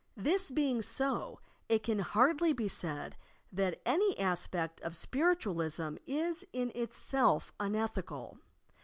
This 0.17 0.49
being 0.49 0.81
so, 0.81 1.39
it 1.69 1.83
can 1.83 1.99
hardly 1.99 2.53
be 2.53 2.67
said 2.67 3.15
that 3.51 3.79
any 3.85 4.17
aspect 4.19 4.81
of 4.81 4.97
Spiritualism 4.97 5.97
is 6.07 6.43
in 6.51 6.71
itself 6.73 7.53
unethical. 7.59 8.39